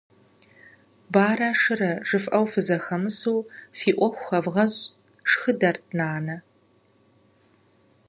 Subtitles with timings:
[1.13, 3.39] Барэ-шырэ жыфӏэу фызэхэмысу
[3.77, 4.81] фи ӏуэху хэвгъэщӏ,-
[5.29, 6.35] шхыдэрт нанэ.